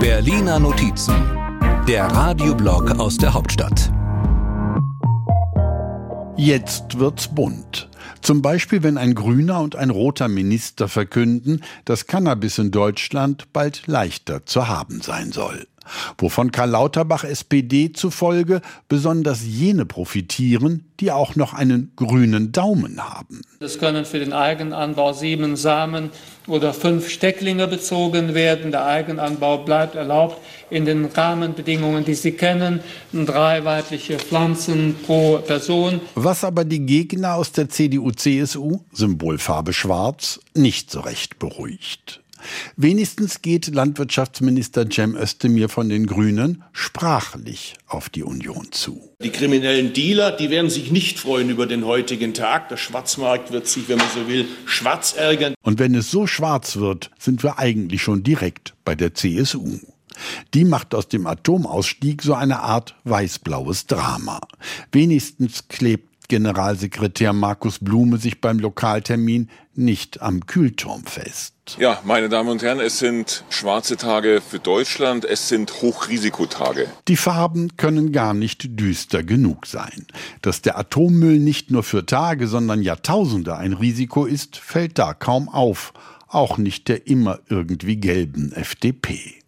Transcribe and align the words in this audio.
Berliner 0.00 0.58
Notizen, 0.58 1.14
der 1.86 2.06
Radioblog 2.06 2.98
aus 2.98 3.16
der 3.16 3.34
Hauptstadt. 3.34 3.92
Jetzt 6.36 6.98
wird's 6.98 7.28
bunt. 7.28 7.88
Zum 8.22 8.42
Beispiel, 8.42 8.82
wenn 8.82 8.96
ein 8.96 9.14
grüner 9.14 9.60
und 9.60 9.76
ein 9.76 9.90
roter 9.90 10.28
Minister 10.28 10.88
verkünden, 10.88 11.62
dass 11.84 12.06
Cannabis 12.06 12.58
in 12.58 12.70
Deutschland 12.70 13.52
bald 13.52 13.86
leichter 13.86 14.46
zu 14.46 14.68
haben 14.68 15.00
sein 15.00 15.32
soll 15.32 15.66
wovon 16.18 16.52
Karl 16.52 16.70
Lauterbach 16.70 17.24
SPD 17.24 17.92
zufolge 17.92 18.60
besonders 18.88 19.44
jene 19.44 19.84
profitieren, 19.86 20.84
die 21.00 21.12
auch 21.12 21.36
noch 21.36 21.54
einen 21.54 21.92
grünen 21.96 22.52
Daumen 22.52 23.02
haben. 23.02 23.42
Es 23.60 23.78
können 23.78 24.04
für 24.04 24.18
den 24.18 24.32
Eigenanbau 24.32 25.12
sieben 25.12 25.56
Samen 25.56 26.10
oder 26.46 26.72
fünf 26.72 27.08
Stecklinge 27.08 27.68
bezogen 27.68 28.34
werden. 28.34 28.70
Der 28.70 28.86
Eigenanbau 28.86 29.58
bleibt 29.58 29.94
erlaubt 29.94 30.40
in 30.70 30.84
den 30.84 31.06
Rahmenbedingungen, 31.06 32.04
die 32.04 32.14
Sie 32.14 32.32
kennen. 32.32 32.80
Drei 33.12 33.64
weibliche 33.64 34.18
Pflanzen 34.18 34.96
pro 35.06 35.38
Person. 35.38 36.00
Was 36.14 36.44
aber 36.44 36.64
die 36.64 36.84
Gegner 36.84 37.34
aus 37.34 37.52
der 37.52 37.68
CDU-CSU, 37.68 38.80
Symbolfarbe 38.92 39.72
schwarz, 39.72 40.40
nicht 40.54 40.90
so 40.90 41.00
recht 41.00 41.38
beruhigt. 41.38 42.20
Wenigstens 42.76 43.42
geht 43.42 43.68
Landwirtschaftsminister 43.74 44.88
Cem 44.90 45.16
Özdemir 45.16 45.68
von 45.68 45.88
den 45.88 46.06
Grünen 46.06 46.64
sprachlich 46.72 47.74
auf 47.86 48.08
die 48.08 48.22
Union 48.22 48.68
zu. 48.70 49.10
Die 49.22 49.30
kriminellen 49.30 49.92
Dealer, 49.92 50.32
die 50.32 50.50
werden 50.50 50.70
sich 50.70 50.90
nicht 50.90 51.18
freuen 51.18 51.50
über 51.50 51.66
den 51.66 51.84
heutigen 51.84 52.34
Tag. 52.34 52.68
Der 52.68 52.76
Schwarzmarkt 52.76 53.52
wird 53.52 53.66
sich, 53.66 53.88
wenn 53.88 53.98
man 53.98 54.08
so 54.14 54.28
will, 54.28 54.46
schwarz 54.66 55.14
ärgern. 55.16 55.54
Und 55.62 55.78
wenn 55.78 55.94
es 55.94 56.10
so 56.10 56.26
schwarz 56.26 56.76
wird, 56.76 57.10
sind 57.18 57.42
wir 57.42 57.58
eigentlich 57.58 58.02
schon 58.02 58.22
direkt 58.22 58.74
bei 58.84 58.94
der 58.94 59.14
CSU. 59.14 59.78
Die 60.54 60.64
macht 60.64 60.94
aus 60.94 61.08
dem 61.08 61.26
Atomausstieg 61.26 62.22
so 62.22 62.34
eine 62.34 62.60
Art 62.60 62.96
weißblaues 63.04 63.86
Drama. 63.86 64.40
Wenigstens 64.92 65.68
klebt 65.68 66.07
Generalsekretär 66.28 67.32
Markus 67.32 67.78
Blume 67.78 68.18
sich 68.18 68.40
beim 68.40 68.58
Lokaltermin 68.58 69.48
nicht 69.74 70.20
am 70.20 70.44
Kühlturm 70.44 71.04
fest. 71.04 71.54
Ja, 71.78 72.00
meine 72.04 72.28
Damen 72.28 72.50
und 72.50 72.62
Herren, 72.62 72.80
es 72.80 72.98
sind 72.98 73.44
schwarze 73.50 73.96
Tage 73.96 74.42
für 74.46 74.58
Deutschland, 74.58 75.24
es 75.24 75.48
sind 75.48 75.80
Hochrisikotage. 75.80 76.86
Die 77.08 77.16
Farben 77.16 77.76
können 77.76 78.12
gar 78.12 78.34
nicht 78.34 78.78
düster 78.78 79.22
genug 79.22 79.66
sein. 79.66 80.06
Dass 80.42 80.62
der 80.62 80.78
Atommüll 80.78 81.38
nicht 81.38 81.70
nur 81.70 81.82
für 81.82 82.04
Tage, 82.04 82.46
sondern 82.46 82.82
Jahrtausende 82.82 83.56
ein 83.56 83.72
Risiko 83.72 84.26
ist, 84.26 84.56
fällt 84.56 84.98
da 84.98 85.14
kaum 85.14 85.48
auf. 85.48 85.92
Auch 86.26 86.58
nicht 86.58 86.88
der 86.88 87.06
immer 87.06 87.38
irgendwie 87.48 87.96
gelben 87.96 88.52
FDP. 88.52 89.38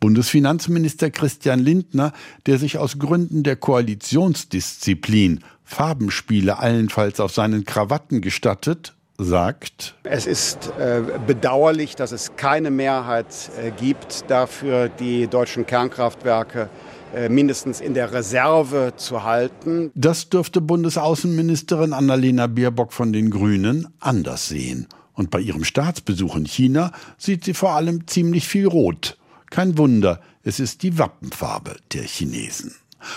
Bundesfinanzminister 0.00 1.10
Christian 1.10 1.60
Lindner, 1.60 2.12
der 2.46 2.58
sich 2.58 2.78
aus 2.78 2.98
Gründen 2.98 3.42
der 3.42 3.56
Koalitionsdisziplin 3.56 5.40
Farbenspiele 5.66 6.58
allenfalls 6.58 7.20
auf 7.20 7.32
seinen 7.32 7.64
Krawatten 7.64 8.20
gestattet, 8.20 8.94
sagt, 9.18 9.94
es 10.04 10.26
ist 10.26 10.72
äh, 10.78 11.02
bedauerlich, 11.26 11.96
dass 11.96 12.12
es 12.12 12.36
keine 12.36 12.70
Mehrheit 12.70 13.26
äh, 13.60 13.72
gibt, 13.72 14.30
dafür 14.30 14.88
die 14.88 15.26
deutschen 15.26 15.66
Kernkraftwerke 15.66 16.70
äh, 17.14 17.28
mindestens 17.28 17.80
in 17.80 17.94
der 17.94 18.12
Reserve 18.12 18.92
zu 18.96 19.24
halten. 19.24 19.90
Das 19.94 20.28
dürfte 20.28 20.60
Bundesaußenministerin 20.60 21.92
Annalena 21.92 22.46
Baerbock 22.46 22.92
von 22.92 23.12
den 23.12 23.30
Grünen 23.30 23.88
anders 24.00 24.48
sehen. 24.48 24.86
Und 25.14 25.30
bei 25.30 25.40
ihrem 25.40 25.64
Staatsbesuch 25.64 26.36
in 26.36 26.46
China 26.46 26.92
sieht 27.18 27.44
sie 27.44 27.54
vor 27.54 27.70
allem 27.70 28.06
ziemlich 28.06 28.46
viel 28.46 28.66
Rot. 28.66 29.18
Kein 29.50 29.78
Wunder, 29.78 30.20
es 30.42 30.60
ist 30.60 30.82
die 30.82 30.98
Wappenfarbe 30.98 31.76
der 31.92 32.02
Chinesen. 32.02 32.74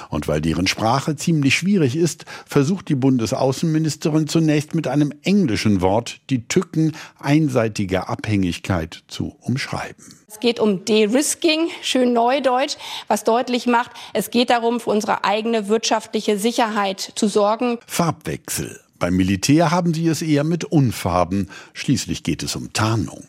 Und 0.10 0.28
weil 0.28 0.42
deren 0.42 0.68
Sprache 0.68 1.16
ziemlich 1.16 1.56
schwierig 1.56 1.96
ist, 1.96 2.26
versucht 2.46 2.90
die 2.90 2.96
Bundesaußenministerin 2.96 4.28
zunächst 4.28 4.76
mit 4.76 4.88
einem 4.88 5.14
englischen 5.24 5.82
Wort 5.82 6.20
die 6.30 6.48
Tücken 6.48 6.94
einseitiger 7.20 8.10
Abhängigkeit 8.10 9.04
zu 9.08 9.36
umschreiben. 9.42 10.04
Es 10.28 10.40
geht 10.40 10.60
um 10.60 10.86
De-Risking, 10.86 11.70
schön 11.82 12.14
neudeutsch, 12.14 12.78
was 13.08 13.24
deutlich 13.24 13.66
macht, 13.66 13.92
es 14.14 14.30
geht 14.30 14.52
darum, 14.52 14.80
für 14.80 14.92
unsere 14.92 15.24
eigene 15.24 15.68
wirtschaftliche 15.68 16.38
Sicherheit 16.38 17.14
zu 17.16 17.28
sorgen. 17.28 17.80
Farbwechsel. 17.88 18.80
Beim 19.00 19.16
Militär 19.16 19.72
haben 19.72 19.94
sie 19.94 20.08
es 20.08 20.22
eher 20.22 20.44
mit 20.44 20.66
Unfarben. 20.66 21.50
Schließlich 21.74 22.24
geht 22.24 22.44
es 22.44 22.56
um 22.56 22.74
Tarnung. 22.74 23.24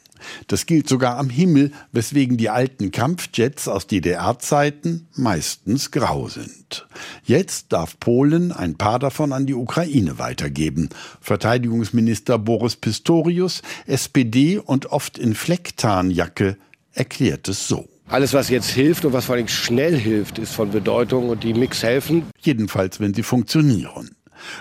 Das 0.47 0.67
gilt 0.67 0.89
sogar 0.89 1.19
am 1.19 1.31
Himmel, 1.31 1.73
weswegen 1.93 2.37
die 2.37 2.51
alten 2.51 2.91
Kampfjets 2.91 3.69
aus 3.69 3.87
DDR-Zeiten 3.87 5.09
meistens 5.15 5.91
grau 5.91 6.29
sind. 6.29 6.87
Jetzt 7.25 7.73
darf 7.73 7.99
Polen 7.99 8.53
ein 8.53 8.77
paar 8.77 8.99
davon 8.99 9.33
an 9.33 9.47
die 9.47 9.55
Ukraine 9.55 10.19
weitergeben. 10.19 10.89
Verteidigungsminister 11.21 12.39
Boris 12.39 12.77
Pistorius, 12.77 13.63
SPD 13.87 14.59
und 14.59 14.87
oft 14.87 15.19
in 15.19 15.35
Flecktarnjacke, 15.35 16.57
erklärt 16.93 17.49
es 17.49 17.69
so. 17.69 17.89
Alles, 18.09 18.35
was 18.35 18.49
jetzt 18.49 18.71
hilft 18.71 19.05
und 19.05 19.13
was 19.13 19.27
vor 19.27 19.37
allem 19.37 19.47
schnell 19.47 19.97
hilft, 19.97 20.39
ist 20.39 20.53
von 20.53 20.73
Bedeutung 20.73 21.29
und 21.29 21.45
die 21.45 21.55
Mix 21.55 21.85
helfen. 21.85 22.25
Jedenfalls, 22.41 22.99
wenn 22.99 23.15
sie 23.15 23.23
funktionieren. 23.23 24.11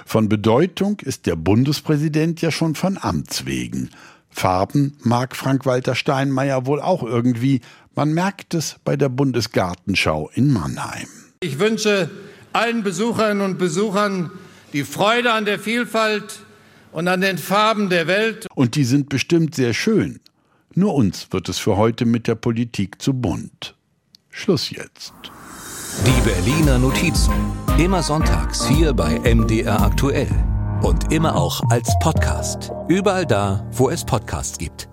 Von 0.05 0.29
Bedeutung 0.29 0.99
ist 0.99 1.25
der 1.25 1.35
Bundespräsident 1.35 2.41
ja 2.41 2.51
schon 2.51 2.75
von 2.75 2.99
Amts 3.01 3.45
wegen. 3.45 3.89
Farben 4.29 4.97
mag 5.01 5.35
Frank-Walter 5.35 5.95
Steinmeier 5.95 6.65
wohl 6.65 6.81
auch 6.81 7.03
irgendwie. 7.03 7.61
Man 7.95 8.13
merkt 8.13 8.53
es 8.53 8.77
bei 8.83 8.95
der 8.95 9.09
Bundesgartenschau 9.09 10.29
in 10.33 10.53
Mannheim. 10.53 11.07
Ich 11.41 11.59
wünsche 11.59 12.09
allen 12.53 12.83
Besucherinnen 12.83 13.41
und 13.41 13.57
Besuchern 13.57 14.31
die 14.73 14.83
Freude 14.83 15.33
an 15.33 15.45
der 15.45 15.59
Vielfalt 15.59 16.39
und 16.91 17.07
an 17.07 17.21
den 17.21 17.37
Farben 17.37 17.89
der 17.89 18.07
Welt. 18.07 18.47
Und 18.55 18.75
die 18.75 18.83
sind 18.83 19.09
bestimmt 19.09 19.55
sehr 19.55 19.73
schön. 19.73 20.19
Nur 20.75 20.93
uns 20.93 21.27
wird 21.31 21.49
es 21.49 21.59
für 21.59 21.77
heute 21.77 22.05
mit 22.05 22.27
der 22.27 22.35
Politik 22.35 23.01
zu 23.01 23.13
bunt. 23.13 23.75
Schluss 24.29 24.69
jetzt. 24.69 25.13
Die 26.05 26.21
Berliner 26.21 26.77
Notizen. 26.77 27.33
Immer 27.77 28.03
sonntags 28.03 28.67
hier 28.67 28.93
bei 28.93 29.19
MDR 29.19 29.81
aktuell. 29.81 30.29
Und 30.81 31.11
immer 31.11 31.35
auch 31.35 31.61
als 31.69 31.93
Podcast. 31.99 32.71
Überall 32.87 33.25
da, 33.25 33.65
wo 33.71 33.89
es 33.89 34.05
Podcasts 34.05 34.57
gibt. 34.57 34.89